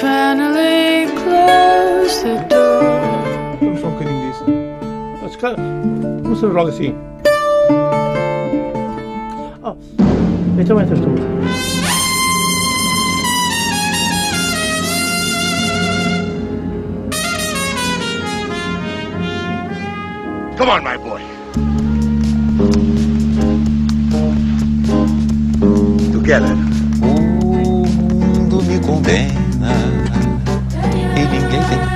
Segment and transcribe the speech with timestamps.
[0.00, 2.82] finally closed the door.
[3.60, 4.44] Vamos só um bocadinho disso.
[5.22, 5.56] Mas, cara,
[6.22, 6.94] vamos fazer logo assim.
[9.62, 9.76] Oh,
[10.58, 11.08] então entras tu.
[20.56, 21.20] Come on, my boy.
[26.12, 26.56] Together.
[27.02, 29.43] O mundo me condena
[31.54, 31.94] amigo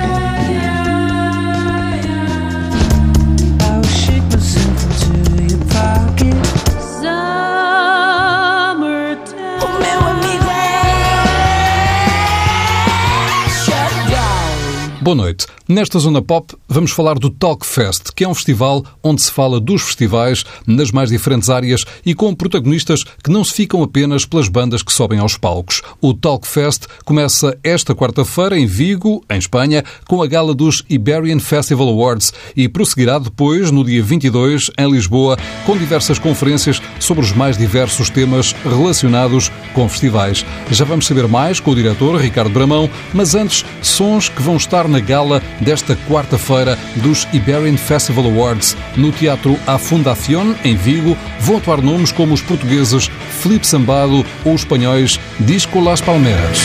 [13.65, 15.01] Shutdown.
[15.01, 15.47] Boa noite.
[15.67, 19.59] Nesta Zona Pop vamos falar do Talk Fest, que é um festival onde se fala
[19.59, 24.47] dos festivais nas mais diferentes áreas e com protagonistas que não se ficam apenas pelas
[24.47, 25.81] bandas que sobem aos palcos.
[25.99, 31.39] O Talk Fest começa esta quarta-feira em Vigo, em Espanha, com a gala dos Iberian
[31.39, 37.31] Festival Awards e prosseguirá depois, no dia 22, em Lisboa, com diversas conferências sobre os
[37.31, 40.45] mais diversos temas relacionados com festivais.
[40.69, 44.87] Já vamos saber mais com o diretor Ricardo Bramão, mas antes, sons que vão estar
[44.87, 46.58] na gala desta quarta-feira
[46.95, 52.41] dos Iberian Festival Awards no Teatro A Fundación, em Vigo, vão atuar nomes como os
[52.41, 53.09] portugueses
[53.41, 56.59] Felipe Sambado ou os espanhóis Disco Las Palmeras.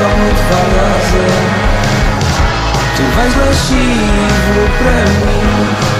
[0.00, 1.36] são muito falosas
[2.96, 5.44] Tu vais mais chifre para mim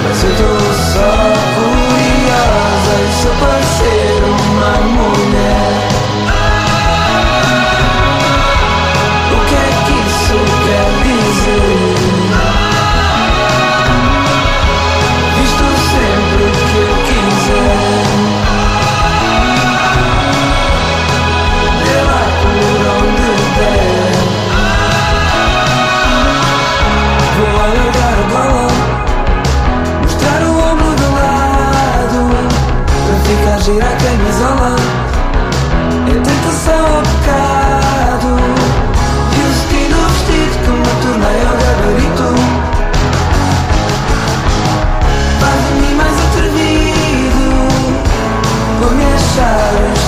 [0.03, 1.11] Mas eu tô só
[1.55, 5.30] curiosa E sou para ser uma mulher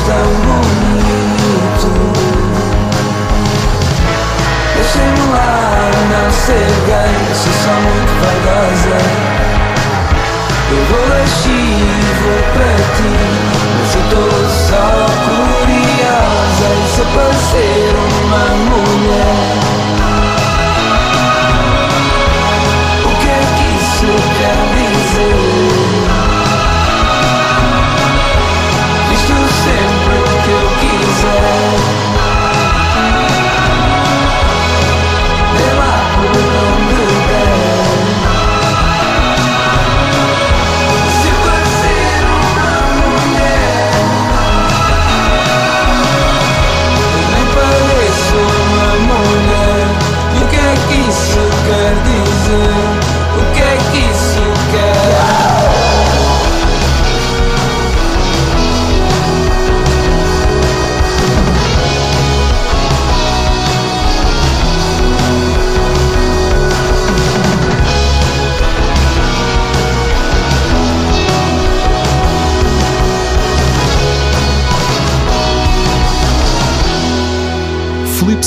[0.05, 1.91] tão bonito.
[4.75, 8.97] Deixem-me lá não ser gay, sou só muito vaidosa.
[10.71, 13.13] Eu vou lascivo para ti,
[13.79, 14.85] mas eu estou só
[15.25, 17.91] curiosa e só para ser
[18.23, 19.52] uma mulher.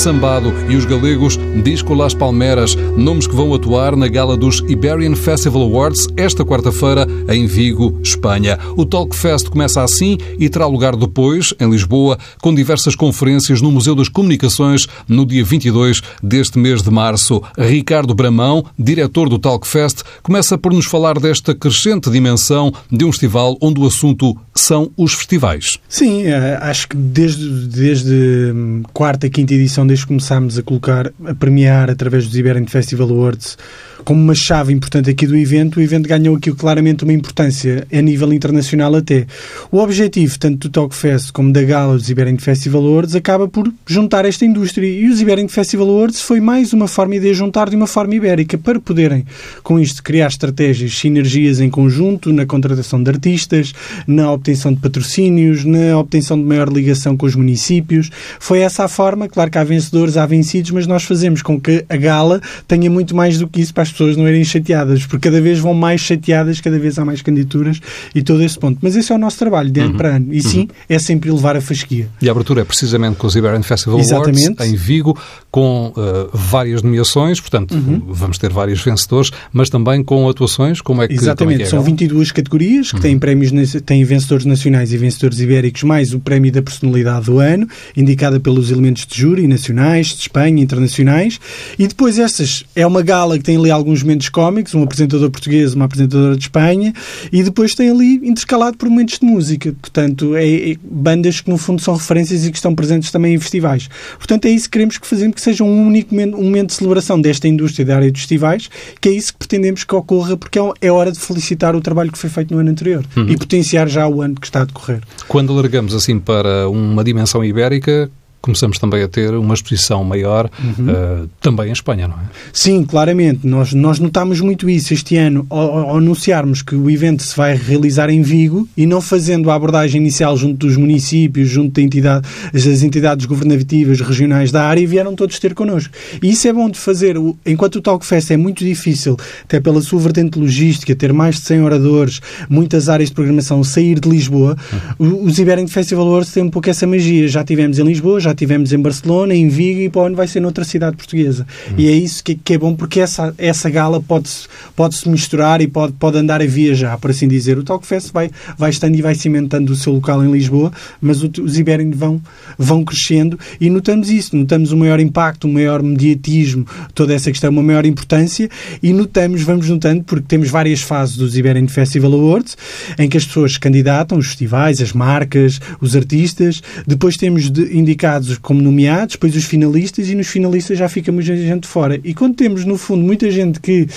[0.07, 5.13] Sambado e os galegos Disco Las Palmeras, nomes que vão atuar na gala dos Iberian
[5.17, 8.57] Festival Awards esta quarta-feira em Vigo, Espanha.
[8.77, 13.69] O Talk Fest começa assim e terá lugar depois, em Lisboa, com diversas conferências no
[13.69, 17.43] Museu das Comunicações no dia 22 deste mês de março.
[17.57, 23.11] Ricardo Bramão, diretor do Talk Fest, começa por nos falar desta crescente dimensão de um
[23.11, 25.77] festival onde o assunto são os festivais.
[25.87, 31.11] Sim, eh, acho que desde, desde hum, quarta, quinta edição, desde que começámos a colocar,
[31.25, 33.57] a premiar através dos Iberian Festival Awards,
[34.03, 38.01] como uma chave importante aqui do evento, o evento ganhou aqui claramente uma importância a
[38.01, 39.25] nível internacional até.
[39.71, 43.71] O objetivo, tanto do Talk Fest como da gala dos Iberian Festival Awards, acaba por
[43.85, 44.87] juntar esta indústria.
[44.87, 48.57] E os Iberian Festival Awards foi mais uma forma de juntar de uma forma ibérica,
[48.57, 49.25] para poderem,
[49.63, 53.73] com isto, criar estratégias, sinergias em conjunto, na contratação de artistas,
[54.05, 58.09] na obtenção de patrocínios, na obtenção de maior ligação com os municípios.
[58.39, 61.85] Foi essa a forma, claro que há vencedores, há vencidos, mas nós fazemos com que
[61.89, 65.29] a gala tenha muito mais do que isso para as pessoas não irem chateadas, porque
[65.29, 67.79] cada vez vão mais chateadas, cada vez há mais candidaturas
[68.13, 68.77] e todo esse ponto.
[68.81, 70.33] Mas esse é o nosso trabalho, de ano para ano.
[70.33, 72.07] E sim, é sempre levar a fasquia.
[72.21, 74.45] E a abertura é precisamente com os Iberian Festival Exatamente.
[74.47, 75.17] Awards, em Vigo,
[75.49, 77.75] com uh, várias nomeações, portanto,
[78.07, 81.65] vamos ter vários vencedores, mas também com atuações, como é que é Exatamente, que é
[81.67, 81.85] são gala?
[81.89, 86.51] 22 categorias que têm prémios, na- têm vencedores nacionais e vencedores ibéricos, mais o prémio
[86.51, 91.39] da personalidade do ano, indicada pelos elementos de júri nacionais, de Espanha, internacionais.
[91.77, 95.73] E depois estas é uma gala que tem ali alguns momentos cómicos, um apresentador português,
[95.73, 96.93] uma apresentadora de Espanha,
[97.31, 99.73] e depois tem ali intercalado por momentos de música.
[99.81, 103.39] Portanto, é, é bandas que no fundo são referências e que estão presentes também em
[103.39, 103.89] festivais.
[104.17, 106.75] Portanto, é isso que queremos que fazemos, que seja um único momento, um momento de
[106.75, 108.69] celebração desta indústria da área dos festivais,
[108.99, 112.11] que é isso que pretendemos que ocorra, porque é, é hora de felicitar o trabalho
[112.11, 115.01] que foi feito no ano anterior e potenciar já o ano que está a decorrer.
[115.27, 118.09] Quando alargamos assim para uma dimensão ibérica,
[118.41, 120.85] começamos também a ter uma exposição maior Uhum.
[121.23, 122.19] uh, também em Espanha, não é?
[122.53, 123.45] Sim, claramente.
[123.45, 127.55] Nós, nós notámos muito isso este ano ao, ao anunciarmos que o evento se vai
[127.55, 132.27] realizar em Vigo e não fazendo a abordagem inicial junto dos municípios, junto da entidade,
[132.53, 135.93] das entidades governativas regionais da área, vieram todos ter connosco.
[136.21, 137.15] E isso é bom de fazer.
[137.45, 141.41] Enquanto o Talk Fest é muito difícil, até pela sua vertente logística, ter mais de
[141.41, 144.55] 100 oradores, muitas áreas de programação, sair de Lisboa,
[144.97, 147.27] o- os Iberian Festival Awards têm um pouco essa magia.
[147.27, 150.27] Já tivemos em Lisboa, já tivemos em Barcelona, em Vigo e para o ano vai
[150.27, 151.45] ser noutra cidade portuguesa.
[151.77, 155.61] E é isso que, que é bom porque essa, essa gala pode-se pode -se misturar
[155.61, 157.57] e pode, pode andar a viajar, por assim dizer.
[157.57, 161.57] O Talkfest vai, vai estando e vai cimentando o seu local em Lisboa, mas os
[161.57, 162.21] Iberian vão,
[162.57, 167.49] vão crescendo e notamos isso, notamos o maior impacto, o maior mediatismo, toda essa questão,
[167.49, 168.49] uma maior importância
[168.83, 172.57] e notamos, vamos notando, porque temos várias fases dos Iberian Festival Awards,
[172.99, 177.77] em que as pessoas se candidatam, os festivais, as marcas, os artistas, depois temos de-
[178.17, 181.99] indicados como nomeados, depois os finalistas e nos finalistas já fica muita gente fora.
[182.03, 183.87] E quando temos, no fundo, muita gente que,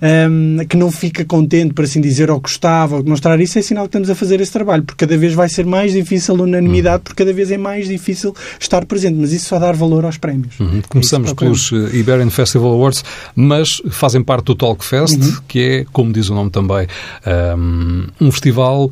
[0.00, 3.62] ahm, que não fica contente, por assim dizer, ou gostava, ou de mostrar isso, é
[3.62, 6.42] sinal que estamos a fazer esse trabalho, porque cada vez vai ser mais difícil a
[6.42, 10.16] unanimidade, porque cada vez é mais difícil estar presente, mas isso só dar valor aos
[10.18, 10.58] prémios.
[10.60, 10.78] Uhum.
[10.78, 11.70] É Começamos procuramos.
[11.70, 13.04] pelos eh, Iberian Festival Awards,
[13.34, 15.36] mas fazem parte do Talk Fest, Uhum.
[15.48, 16.86] que é, como diz o nome também,
[17.56, 18.90] um, um festival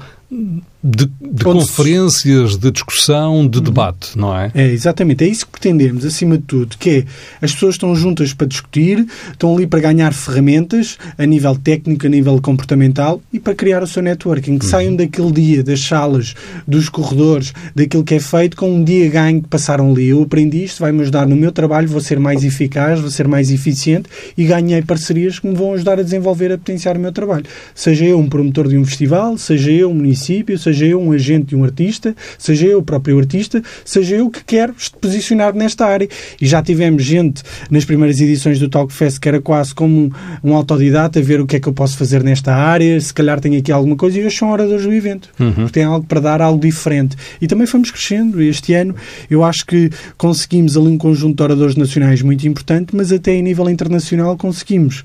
[0.85, 4.51] de, de conferências, de discussão, de debate, não é?
[4.55, 5.25] É, exatamente.
[5.25, 7.05] É isso que pretendemos, acima de tudo, que é
[7.41, 12.11] as pessoas estão juntas para discutir, estão ali para ganhar ferramentas a nível técnico, a
[12.11, 14.59] nível comportamental e para criar o seu networking.
[14.59, 16.35] Que saiam daquele dia, das salas,
[16.69, 20.09] dos corredores, daquilo que é feito, com um dia ganho que passaram ali.
[20.09, 23.51] Eu aprendi isto, vai-me ajudar no meu trabalho, vou ser mais eficaz, vou ser mais
[23.51, 27.47] eficiente e ganhei parcerias que me vão ajudar a desenvolver, a potenciar o meu trabalho.
[27.75, 31.47] Seja eu um promotor de um festival, seja eu um município, seja eu um agente
[31.47, 36.09] de um artista, seja eu o próprio artista, seja eu que quero posicionar nesta área.
[36.41, 40.11] E já tivemos gente nas primeiras edições do Talk Fest que era quase como um,
[40.43, 43.41] um autodidata, a ver o que é que eu posso fazer nesta área, se calhar
[43.41, 45.31] tenho aqui alguma coisa, e hoje são oradores do evento.
[45.55, 47.17] Porque têm algo para dar, algo diferente.
[47.41, 48.43] E também fomos crescendo.
[48.43, 48.95] Este ano
[49.31, 53.43] eu acho que conseguimos ali um conjunto de oradores nacionais muito importante, mas até em
[53.43, 55.03] nível internacional conseguimos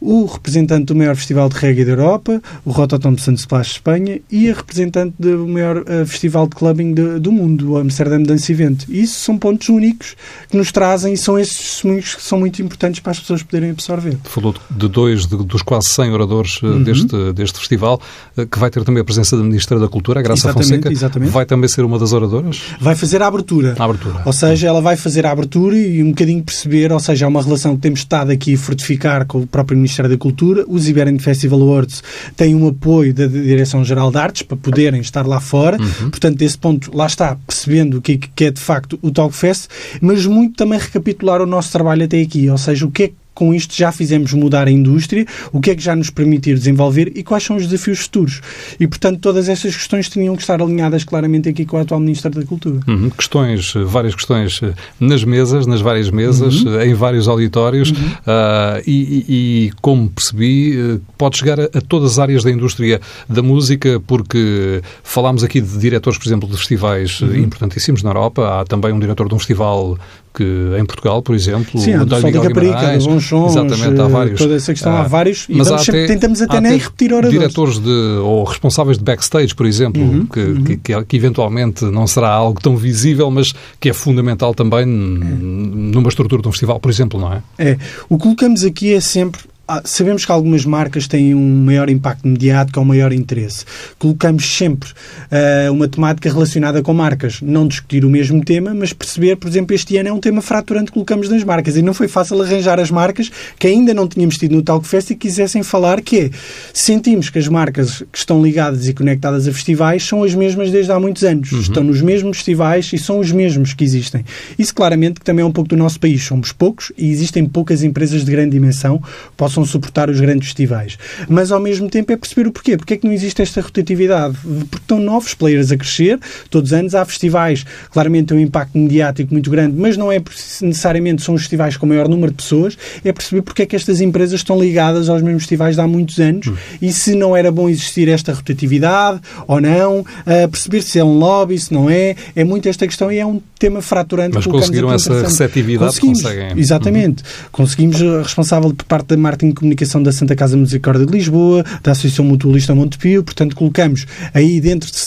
[0.00, 4.20] o representante do maior festival de reggae da Europa, o Rototom Santo Splash de Espanha,
[4.30, 8.50] e a representante do maior eh, festival de clubbing de- do mundo, o Amsterdam Dance
[8.50, 8.84] Event.
[8.88, 10.16] E isso são pontos únicos
[10.48, 13.70] que nos trazem e são esses testemunhos que são muito importantes para as pessoas poderem
[13.70, 14.16] absorver.
[14.24, 16.82] Falou de dois de- dos quase 100 oradores eh, Uhum.
[16.82, 18.00] deste, deste festival,
[18.36, 20.92] eh, que vai ter também a presença da Ministra da Cultura, a Graça Exatamente, Fonseca.
[20.92, 21.30] exatamente.
[21.30, 22.60] Vai também ser uma das oradoras?
[22.80, 23.74] Vai fazer a abertura.
[23.78, 24.22] A abertura.
[24.24, 27.42] Ou seja, ela vai fazer a abertura e um bocadinho perceber, ou seja, há uma
[27.42, 30.64] relação que temos estado aqui a fortificar com o próprio Ministério da Cultura.
[30.68, 32.02] Os Iberian Festival Awards
[32.36, 35.76] têm um apoio da Direção-Geral de Artes para poderem estar lá fora.
[36.10, 39.68] Portanto, desse ponto, lá está, percebendo o que é, que é de facto o Talkfest,
[40.00, 42.48] mas muito também recapitular o nosso trabalho até aqui.
[42.48, 45.70] Ou seja, o que é que com isto já fizemos mudar a indústria, o que
[45.70, 48.40] é que já nos permitir desenvolver e quais são os desafios futuros.
[48.78, 52.30] E, portanto, todas estas questões tinham que estar alinhadas claramente aqui com o atual Ministro
[52.30, 52.80] da Cultura.
[52.86, 53.08] Uhum.
[53.10, 56.78] Questões, várias questões eh, nas mesas, nas várias mesas, Uhum.
[56.80, 57.92] eh, em vários auditórios
[58.26, 59.24] ah, e, e-
[59.68, 64.00] e, como percebi, eh, pode chegar a, a todas as áreas da indústria da música,
[64.06, 67.34] porque falámos aqui de diretores, por exemplo, de festivais Uhum.
[67.36, 68.60] importantíssimos na Europa.
[68.60, 69.98] Há também um diretor de um festival
[70.34, 70.44] que
[70.78, 73.24] em Portugal, por exemplo, Sim, o da Miguel Caparica, Guimarães.
[73.24, 74.38] Sons, Exatamente, há eh, vários.
[74.40, 77.38] toda essa questão, há Ah, vários, e mas vamos sempre- tentamos até nem repetir oradores.
[77.38, 77.90] Diretores de,
[78.22, 82.60] ou responsáveis de backstage, por exemplo, Uhum, que, que- que, que eventualmente não será algo
[82.60, 87.18] tão visível, mas que é fundamental também n- numa estrutura de um festival, por exemplo,
[87.18, 87.42] não é?
[87.58, 89.40] É, o que colocamos aqui é sempre.
[89.72, 93.64] Ah, Sabemos que algumas marcas têm um maior impacto mediático ou um maior interesse.
[94.00, 94.90] Colocamos sempre
[95.30, 97.40] ah, uma temática relacionada com marcas.
[97.40, 100.86] Não discutir o mesmo tema, mas perceber, por exemplo, este ano é um tema fraturante
[100.86, 101.76] que colocamos nas marcas.
[101.76, 105.10] E não foi fácil arranjar as marcas que ainda não tínhamos tido no Talk Fest
[105.10, 106.30] e quisessem falar, que é,
[106.72, 110.90] sentimos que as marcas que estão ligadas e conectadas a festivais são as mesmas desde
[110.90, 111.52] há muitos anos.
[111.52, 114.24] Estão nos mesmos festivais e são os mesmos que existem.
[114.58, 116.24] Isso claramente que também é um pouco do nosso país.
[116.24, 120.98] Somos poucos e existem poucas empresas de grande dimensão que possam suportar os grandes festivais.
[121.28, 122.76] Mas ao mesmo tempo é perceber o porquê.
[122.76, 124.36] Porque é que não existe esta rotatividade?
[124.70, 128.76] Porque estão novos players a crescer, todos os anos há festivais, claramente têm um impacto
[128.78, 130.22] mediático muito grande, mas não é
[130.62, 133.76] necessariamente são os festivais com o maior número de pessoas, é perceber porque é que
[133.76, 136.50] estas empresas estão ligadas aos mesmos festivais de há muitos anos
[136.80, 140.04] e se não era bom existir esta rotatividade ou não,
[140.50, 143.40] perceber se é um lobby, se não é, é muito esta questão e é um
[143.58, 144.34] tema fraturante.
[144.34, 146.58] Mas conseguiram aqui essa receptividade, Conseguimos, conseguem.
[146.58, 147.22] Exatamente.
[147.52, 151.64] Conseguimos a responsável por parte da marketing e comunicação da Santa Casa Misericórdia de Lisboa,
[151.82, 154.98] da Associação Mutualista Montepio, portanto colocamos aí dentro de,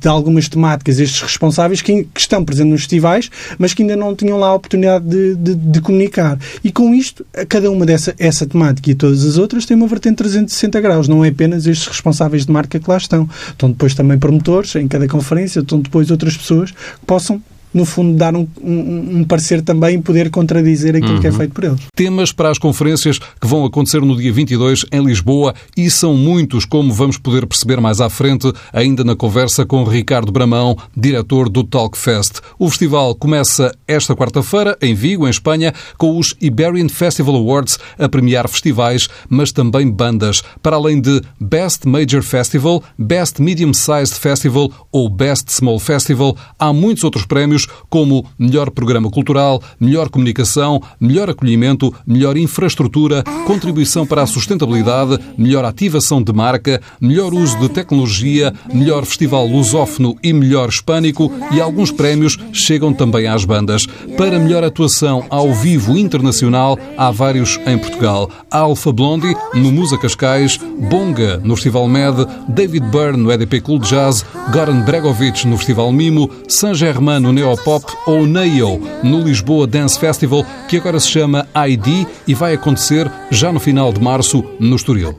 [0.00, 4.14] de algumas temáticas estes responsáveis que, que estão presentes nos festivais, mas que ainda não
[4.14, 6.38] tinham lá a oportunidade de, de- de comunicar.
[6.64, 10.16] E com isto, cada uma dessa essa temática e todas as outras tem uma vertente
[10.16, 13.28] 360 graus, não é apenas estes responsáveis de marca que lá estão.
[13.50, 18.16] Estão depois também promotores em cada conferência, estão depois outras pessoas que possam no fundo,
[18.16, 21.80] dar um, um, um parecer também e poder contradizer aquilo que é feito por eles.
[21.94, 26.64] Temas para as conferências que vão acontecer no dia 22 em Lisboa e são muitos,
[26.64, 31.64] como vamos poder perceber mais à frente, ainda na conversa com Ricardo Bramão, diretor do
[31.64, 32.40] Talkfest.
[32.58, 38.08] O festival começa esta quarta-feira em Vigo, em Espanha, com os Iberian Festival Awards a
[38.08, 44.70] premiar festivais, mas também bandas, para além de Best Major Festival, Best Medium Sized Festival
[44.90, 47.57] ou Best Small Festival, há muitos outros prémios
[47.88, 55.64] como melhor programa cultural, melhor comunicação, melhor acolhimento, melhor infraestrutura, contribuição para a sustentabilidade, melhor
[55.64, 61.90] ativação de marca, melhor uso de tecnologia, melhor festival lusófono e melhor hispânico e alguns
[61.90, 63.86] prémios chegam também às bandas.
[64.16, 68.30] Para melhor atuação ao vivo internacional, há vários em Portugal.
[68.50, 70.58] Alpha Blondie no Musa Cascais,
[70.90, 76.30] Bonga no Festival Med, David Byrne no EDP Cool Jazz, Goran Bregovic no Festival Mimo,
[76.48, 82.06] Saint Germain no Neopop ou Nail no Lisboa Dance Festival, que agora se chama ID
[82.26, 85.18] e vai acontecer já no final de março no Estoril.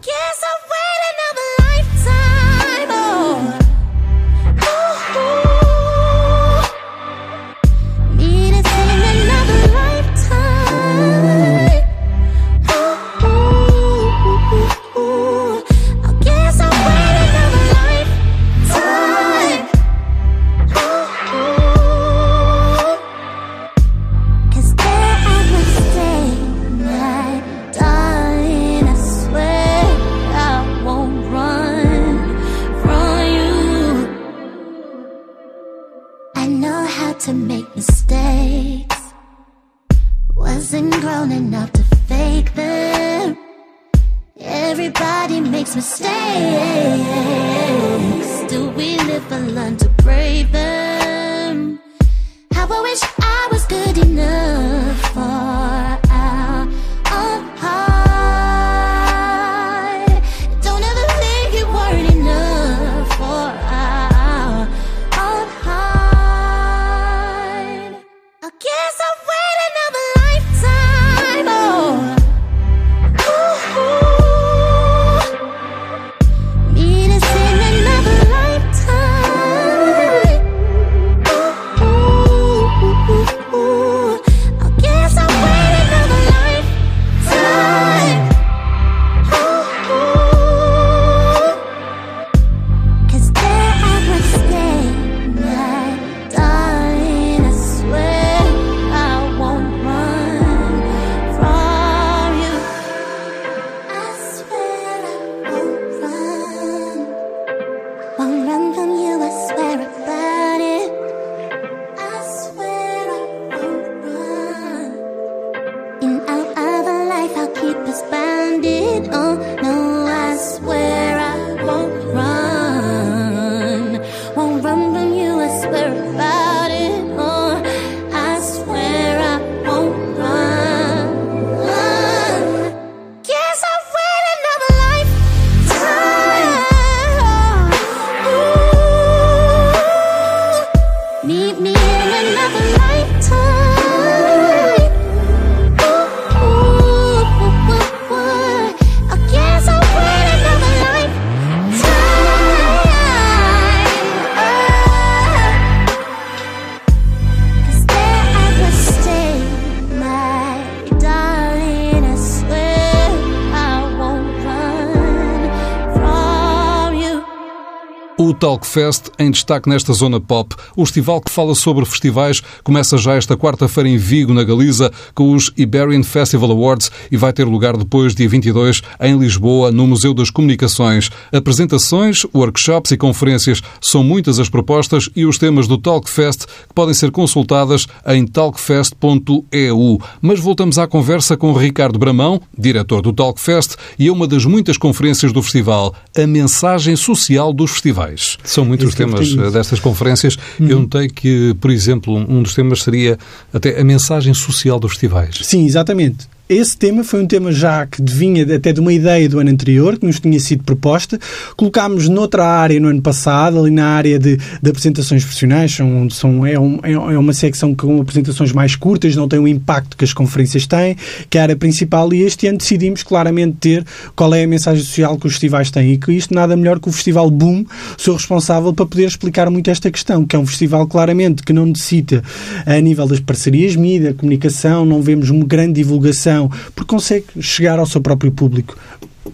[168.39, 170.55] O Talkfest em destaque nesta zona pop.
[170.73, 175.33] O festival que fala sobre festivais começa já esta quarta-feira em Vigo, na Galiza, com
[175.33, 180.13] os Iberian Festival Awards e vai ter lugar depois, dia 22, em Lisboa, no Museu
[180.13, 181.09] das Comunicações.
[181.33, 186.93] Apresentações, workshops e conferências são muitas as propostas e os temas do Talkfest que podem
[186.93, 190.01] ser consultadas em talkfest.eu.
[190.21, 194.77] Mas voltamos à conversa com Ricardo Bramão, diretor do Talkfest, e a uma das muitas
[194.77, 198.28] conferências do festival, a mensagem social dos festivais.
[198.43, 200.37] São muitos temas destas conferências.
[200.59, 203.17] Eu notei que, por exemplo, um dos temas seria
[203.53, 205.39] até a mensagem social dos festivais.
[205.41, 206.27] Sim, exatamente.
[206.49, 209.99] Esse tema foi um tema já que vinha até de uma ideia do ano anterior,
[209.99, 211.19] que nos tinha sido proposta.
[211.55, 215.71] Colocámos noutra área no ano passado, ali na área de, de apresentações profissionais.
[215.73, 219.47] São, são, é, um- é é uma secção com apresentações mais curtas, não tem o
[219.47, 220.95] impacto que as conferências têm,
[221.29, 222.11] que é a área principal.
[222.13, 223.85] E este ano decidimos claramente ter
[224.15, 225.91] qual é a mensagem social que os festivais têm.
[225.93, 227.63] E que isto nada melhor que o Festival Boom,
[227.95, 231.67] sou responsável para poder explicar muito esta questão, que é um festival claramente que não
[231.67, 232.23] necessita
[232.65, 237.85] a nível das parcerias mídia, comunicação, não vemos uma grande divulgação, porque consegue chegar ao
[237.85, 238.77] seu próprio público.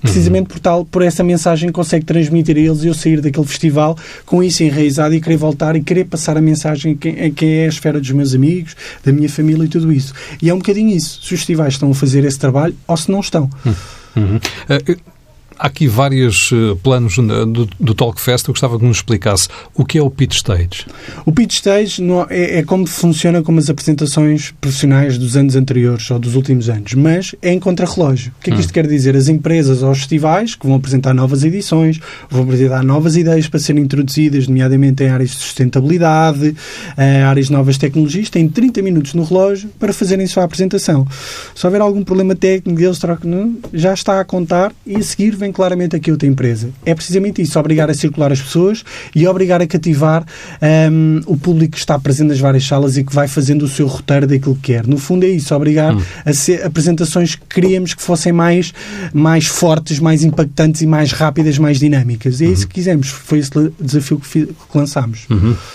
[0.01, 3.97] Precisamente por tal, por essa mensagem consegue transmitir a eles e eu sair daquele festival
[4.25, 7.49] com isso enraizado e querer voltar e querer passar a mensagem a quem, a quem
[7.59, 10.13] é a esfera dos meus amigos, da minha família e tudo isso.
[10.41, 11.19] E é um bocadinho isso.
[11.21, 13.49] Se os festivais estão a fazer esse trabalho ou se não estão.
[14.15, 14.39] Uhum.
[14.69, 14.97] Eh,
[15.57, 18.47] Há aqui vários eh, planos do, do Talkfest.
[18.47, 20.85] Eu gostava que nos explicasse o que é o pitch stage.
[21.25, 26.09] O pitch stage não- é, é como funciona como as apresentações profissionais dos anos anteriores
[26.11, 28.33] ou dos últimos anos, mas é em contrarrelógio.
[28.39, 29.15] O que é que isto quer dizer?
[29.15, 33.59] As empresas ou os festivais que vão apresentar novas edições, vão apresentar novas ideias para
[33.59, 36.55] serem introduzidas, nomeadamente em áreas de sustentabilidade,
[36.97, 41.07] eh, áreas de novas tecnologias, têm 30 minutos no relógio para fazerem a sua apresentação.
[41.55, 45.44] Se houver algum problema técnico, eles trocam, já está a contar e a seguir vem
[45.51, 46.69] claramente aqui outra empresa.
[46.85, 50.25] É precisamente isso, obrigar a circular as pessoas e obrigar a cativar
[50.91, 53.87] hum, o público que está presente nas várias salas e que vai fazendo o seu
[53.87, 54.87] roteiro daquilo que quer.
[54.87, 58.73] No fundo é isso, obrigar a ser apresentações que queríamos que fossem mais,
[59.13, 62.41] mais fortes, mais impactantes e mais rápidas, mais dinâmicas.
[62.41, 63.07] E é isso que quisemos.
[63.07, 65.27] Foi esse desafio que, que lançámos.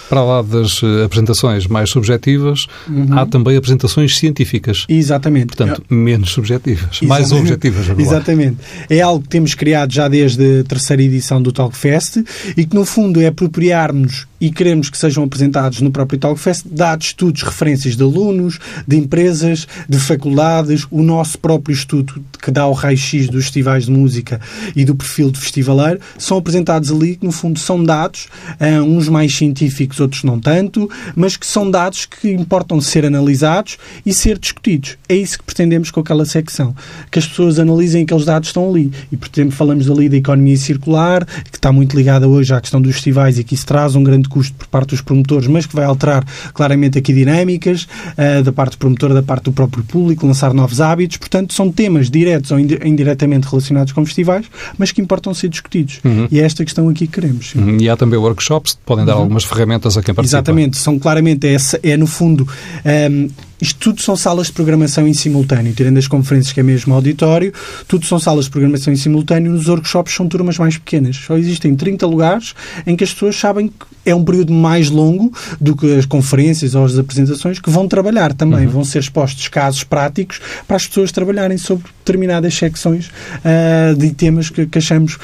[0.09, 2.67] Para lá das eh, apresentações mais subjetivas,
[3.11, 4.85] há também apresentações científicas.
[4.89, 5.57] Exatamente.
[5.57, 7.53] Portanto, menos subjetivas, mais Exatamente.
[7.53, 7.87] objetivas.
[7.87, 8.13] vamos lá.
[8.13, 8.57] Exatamente.
[8.89, 12.25] É algo que temos criado já desde a terceira edição do Talkfest
[12.57, 17.09] e que, no fundo, é apropriarmos e queremos que sejam apresentados no próprio Talkfest dados,
[17.09, 22.73] estudos, referências de alunos, de empresas, de faculdades, o nosso próprio estudo que dá o
[22.73, 24.41] raio-x dos festivais de música
[24.75, 29.09] e do perfil de festivaleiro, são apresentados ali que, no fundo, são dados, ah, uns
[29.09, 34.39] mais científicos, outros não tanto, mas que são dados que importam ser analisados e ser
[34.39, 34.97] discutidos.
[35.09, 36.75] É isso que pretendemos com aquela secção.
[37.11, 38.91] Que as pessoas analisem aqueles dados que estão ali.
[39.13, 42.81] E, por exemplo, falamos ali da economia circular, que está muito ligada hoje à questão
[42.81, 45.75] dos festivais e que isso traz um grande custo por parte dos promotores, mas que
[45.77, 50.27] vai alterar claramente aqui dinâmicas ah, da parte do promotor, da parte do próprio público,
[50.27, 51.19] lançar novos hábitos.
[51.19, 54.47] Portanto, são temas diretos ou indi- indiretamente relacionados com festivais,
[54.79, 56.01] mas que importam ser discutidos.
[56.31, 57.55] E é esta questão aqui que queremos.
[57.55, 57.77] Uhum.
[57.81, 60.39] E há também workshops que podem dar algumas ferramentas a quem participa.
[60.39, 62.47] Exatamente, são claramente, é, é no fundo,
[62.85, 63.29] ehm,
[63.61, 67.53] isto tudo são salas de programação em simultâneo, tirando as conferências que é mesmo auditório,
[67.87, 71.75] tudo são salas de programação em simultâneo, nos workshops são turmas mais pequenas, só existem
[71.75, 72.55] 30 lugares
[72.87, 76.75] em que as pessoas sabem que é um período mais longo do que as conferências
[76.75, 81.13] ou as apresentações, que vão trabalhar também, vão ser expostos casos práticos para as pessoas
[81.13, 83.11] trabalharem sobre determinadas secções
[83.45, 85.19] ah, de temas que, que achamos.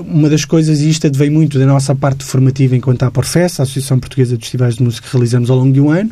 [0.00, 3.64] Uma das coisas, e isto advém muito da nossa parte formativa enquanto a Porfest, a
[3.64, 6.10] Associação Portuguesa de Festivais de Música que realizamos ao longo de um ano,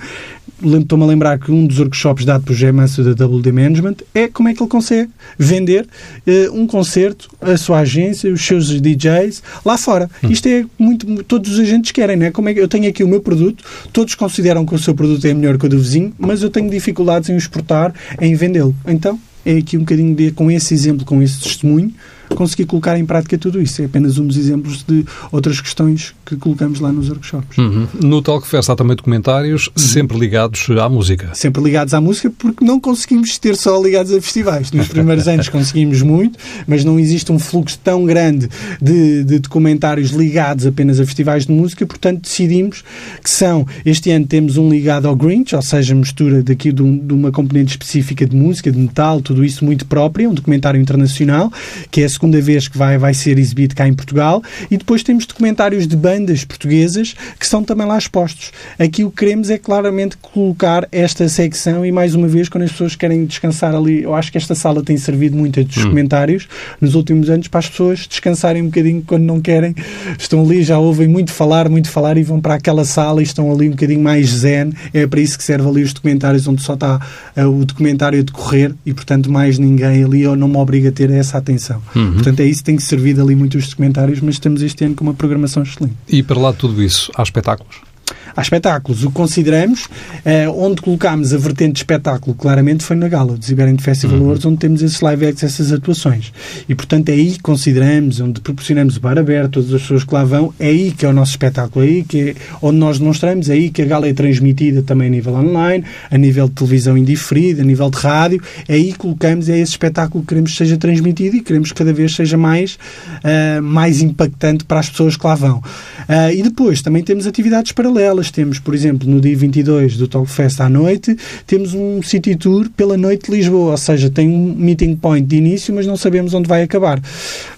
[0.62, 4.28] estou-me a lembrar que um dos workshops dado por José Manso da WD Management é
[4.28, 5.86] como é que ele consegue vender
[6.26, 10.10] eh, um concerto, a sua agência, os seus DJs lá fora.
[10.28, 12.30] Isto é muito, todos os agentes querem, né?
[12.30, 15.24] Como é que eu tenho aqui o meu produto, todos consideram que o seu produto
[15.26, 18.74] é melhor que o do vizinho, mas eu tenho dificuldades em o exportar, em vendê-lo.
[18.86, 21.92] Então, é aqui um bocadinho de, com esse exemplo, com esse testemunho,
[22.34, 23.82] conseguir colocar em prática tudo isso.
[23.82, 27.58] É apenas um dos exemplos de outras questões que colocamos lá nos workshops.
[27.58, 27.86] Uhum.
[28.00, 31.30] No Talkfest há também documentários sempre ligados à música.
[31.34, 34.70] sempre ligados à música, porque não conseguimos ter só ligados a festivais.
[34.72, 38.48] Nos primeiros anos conseguimos muito, mas não existe um fluxo tão grande
[38.80, 42.82] de, de documentários ligados apenas a festivais de música, portanto decidimos
[43.22, 46.98] que são, este ano temos um ligado ao Grinch, ou seja, mistura daqui de, um-
[46.98, 51.52] de uma componente específica de música, de metal, tudo isso muito próprio, um documentário internacional,
[51.90, 55.02] que é a segunda vez que vai, vai ser exibido cá em Portugal, e depois
[55.02, 58.52] temos documentários de bandas portuguesas que estão também lá expostos.
[58.78, 62.70] Aqui o que queremos é claramente colocar esta secção e mais uma vez quando as
[62.70, 66.46] pessoas querem descansar ali, eu acho que esta sala tem servido muito a dos documentários
[66.80, 69.74] nos últimos anos para as pessoas descansarem um bocadinho quando não querem,
[70.16, 73.50] estão ali, já ouvem muito falar, muito falar e vão para aquela sala e estão
[73.50, 76.74] ali um bocadinho mais zen, é para isso que serve ali os documentários onde só
[76.74, 77.00] está
[77.34, 80.92] eh, o documentário a decorrer e portanto mais ninguém ali ou não me obriga a
[80.92, 81.82] ter essa atenção.
[82.14, 85.04] Portanto é isso que tem servido ali muito os documentários, mas estamos este ano com
[85.04, 85.94] uma programação excelente.
[86.08, 87.91] E para lá de tudo isso, há espetáculos.
[88.34, 89.04] Há espetáculos.
[89.04, 89.88] O que consideramos,
[90.24, 94.44] eh, onde colocámos a vertente de espetáculo, claramente foi na gala do Ziberend Festival Awards,
[94.44, 96.32] onde temos esses live acts, essas atuações.
[96.68, 100.14] E, portanto, é aí que consideramos, onde proporcionamos o bar aberto, todas as pessoas que
[100.14, 102.98] lá vão, é aí que é o nosso espetáculo, é aí que é onde nós
[102.98, 106.54] demonstramos, é aí que a gala é transmitida também a nível online, a nível de
[106.54, 110.52] televisão indiferida, a nível de rádio, é aí que colocamos, é esse espetáculo que queremos
[110.52, 112.78] que seja transmitido e queremos que cada vez seja mais,
[113.22, 115.62] ah, mais impactante para as pessoas que lá vão.
[116.08, 118.21] Ah, e depois também temos atividades paralelas.
[118.30, 122.96] Temos, por exemplo, no dia 22 do Talkfest à noite, temos um City Tour pela
[122.96, 126.48] noite de Lisboa, ou seja, tem um meeting point de início, mas não sabemos onde
[126.48, 127.00] vai acabar.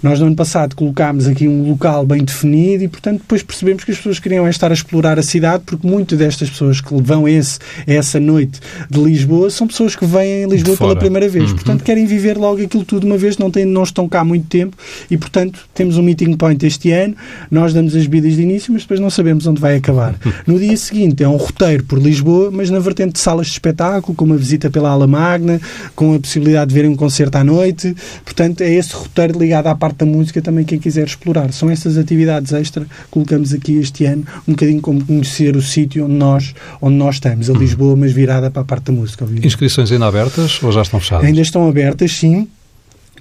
[0.03, 3.91] Nós, no ano passado, colocámos aqui um local bem definido e, portanto, depois percebemos que
[3.91, 7.27] as pessoas queriam é estar a explorar a cidade, porque muito destas pessoas que vão
[7.27, 11.53] a, esse, essa noite de Lisboa são pessoas que vêm a Lisboa pela primeira vez.
[11.53, 14.47] Portanto, querem viver logo aquilo tudo uma vez, não, têm, não estão cá há muito
[14.47, 14.77] tempo
[15.11, 17.15] e, portanto, temos um meeting point este ano.
[17.51, 20.15] Nós damos as bebidas de início, mas depois não sabemos onde vai acabar.
[20.47, 24.15] No dia seguinte é um roteiro por Lisboa, mas na vertente de salas de espetáculo,
[24.15, 25.61] com uma visita pela Ala Magna,
[25.95, 27.95] com a possibilidade de verem um concerto à noite.
[28.25, 31.53] Portanto, é esse roteiro ligado à parte da música também quem quiser explorar.
[31.53, 36.05] São essas atividades extra que colocamos aqui este ano, um bocadinho como conhecer o sítio
[36.05, 39.25] onde nós, onde nós estamos, a Lisboa, mas virada para a parte da música.
[39.25, 39.47] obviamente.
[39.47, 41.27] Inscrições ainda abertas ou já estão fechadas?
[41.27, 42.49] Ainda estão abertas, sim.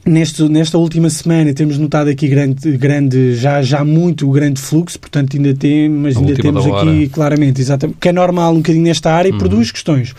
[0.05, 5.37] Neste, nesta última semana temos notado aqui grande, grande já, já muito grande fluxo, portanto
[5.37, 9.13] ainda tem, mas A ainda temos aqui claramente, exatamente, que é normal um bocadinho nesta
[9.13, 10.13] área e por duas questões.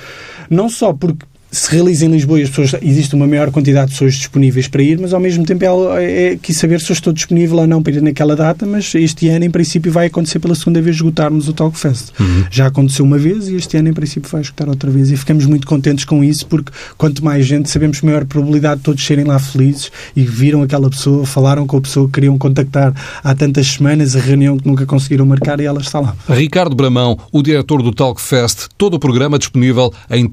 [0.48, 3.92] Não só porque se realiza em Lisboa e as pessoas, existe uma maior quantidade de
[3.92, 7.12] pessoas disponíveis para ir, mas ao mesmo tempo é, é quis saber se eu estou
[7.12, 10.54] disponível ou não para ir naquela data, mas este ano em princípio vai acontecer pela
[10.54, 12.12] segunda vez esgotarmos o Talkfest.
[12.50, 15.46] Já aconteceu uma vez e este ano em princípio vai esgotar outra vez e ficamos
[15.46, 19.38] muito contentes com isso porque quanto mais gente sabemos maior probabilidade de todos serem lá
[19.38, 24.16] felizes e viram aquela pessoa, falaram com a pessoa que queriam contactar há tantas semanas,
[24.16, 26.16] a reunião que nunca conseguiram marcar e ela está lá.
[26.28, 30.26] Ricardo Bramão, o diretor do Talkfest, todo o programa disponível em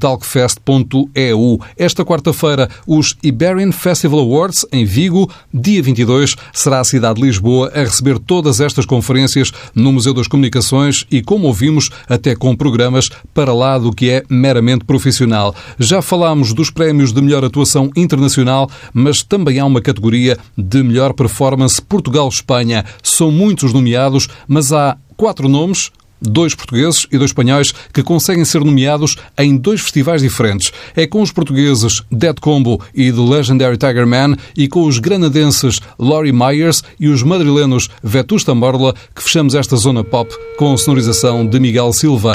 [1.12, 1.60] talkfest.eu.
[1.78, 7.72] Esta quarta-feira, os Iberian Festival Awards, em Vigo, dia 22, será a cidade de Lisboa
[7.74, 13.10] a receber todas estas conferências no Museu das Comunicações e, como ouvimos, até com programas
[13.34, 15.56] para lá do que é meramente profissional.
[15.80, 21.14] Já falámos dos prémios de melhor atuação internacional, mas também há uma categoria de melhor
[21.14, 22.86] performance Portugal-Espanha.
[23.04, 28.64] São muitos nomeados, mas há quatro nomes dois portugueses e dois espanhóis que conseguem ser
[28.64, 30.72] nomeados em dois festivais diferentes.
[30.96, 35.80] É com os portugueses Dead Combo e The Legendary Tiger Man e com os granadenses
[35.98, 41.46] Laurie Myers e os madrilenos Vetusta Morla que fechamos esta zona pop com a sonorização
[41.46, 42.34] de Miguel Silva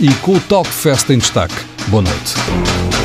[0.00, 1.54] e com o Talk Fest em destaque.
[1.88, 2.99] Boa noite.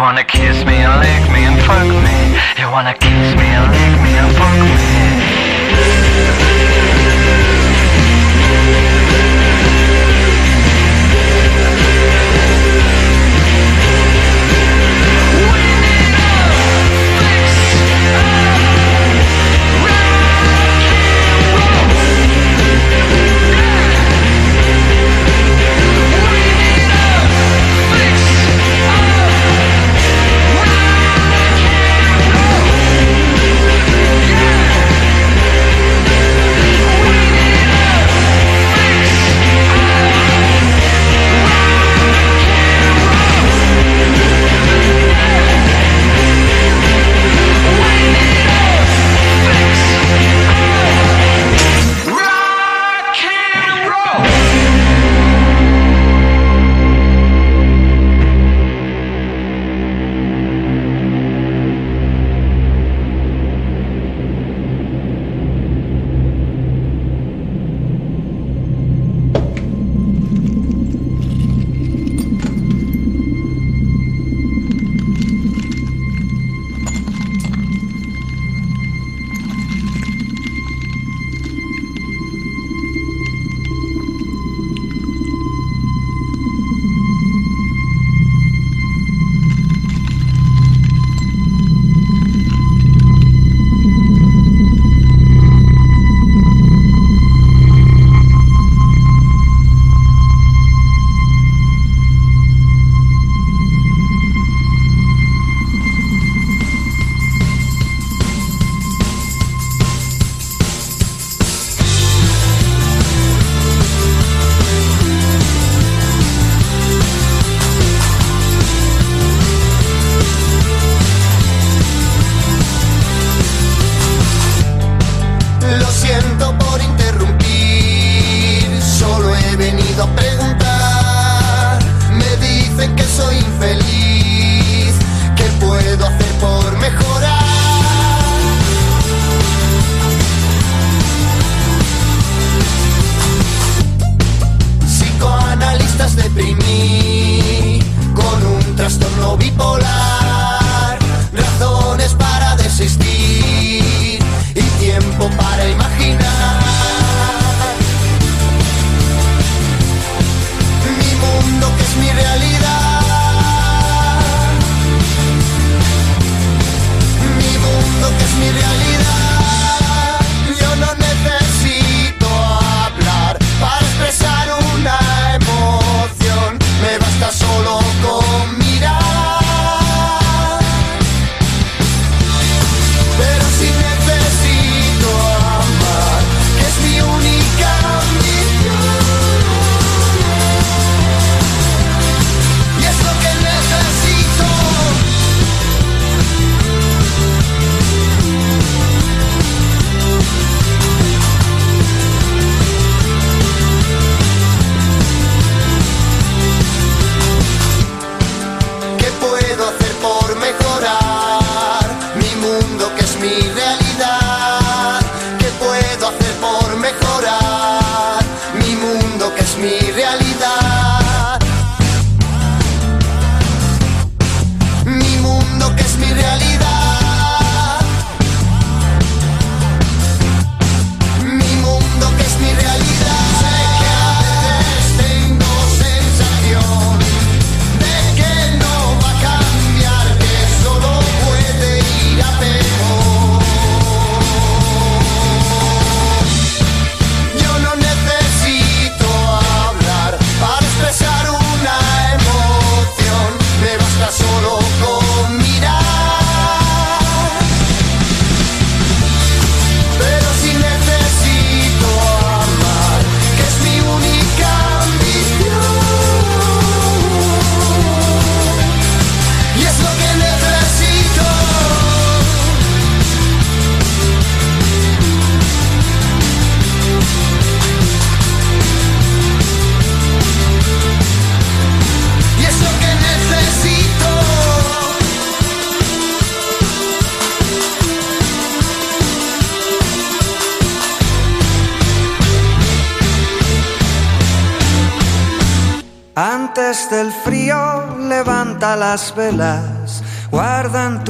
[0.00, 2.32] You wanna kiss me and lick me and fuck me.
[2.58, 4.89] You wanna kiss me and lick me and fuck me.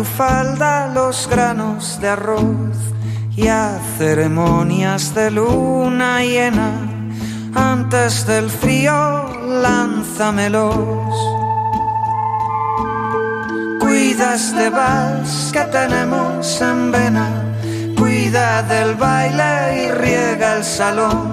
[0.00, 2.74] Tu falda los granos de arroz
[3.36, 6.70] y a ceremonias de luna llena.
[7.54, 8.94] Antes del frío
[9.62, 11.14] lánzamelos.
[13.78, 17.28] Cuida este vals que tenemos en vena,
[17.98, 21.28] cuida del baile y riega el salón.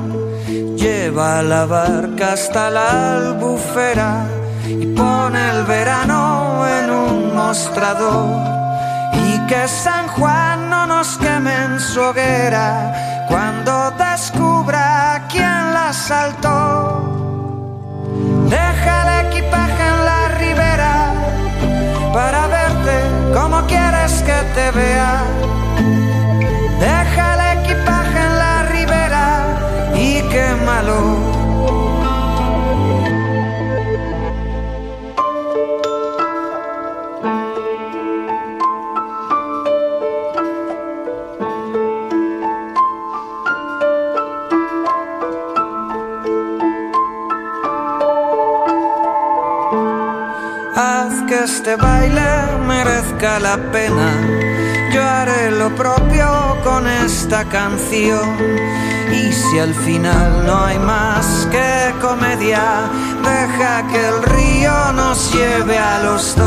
[0.76, 4.28] Lleva la barca hasta la albufera
[4.68, 8.57] y pone el verano en un mostrador.
[9.48, 16.52] Que San Juan no nos queme en su hoguera cuando descubra quién la saltó.
[18.50, 21.14] Deja el equipaje en la ribera
[22.14, 22.98] para verte
[23.34, 25.24] como quieres que te vea.
[26.82, 29.28] Deja el equipaje en la ribera
[29.96, 31.27] y quémalo.
[51.48, 52.30] Este baile
[52.68, 54.10] merezca la pena.
[54.94, 58.28] Yo haré lo propio con esta canción.
[59.12, 62.90] Y si al final no hay más que comedia,
[63.24, 66.47] deja que el río nos lleve a los dos.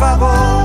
[0.00, 0.59] Favor.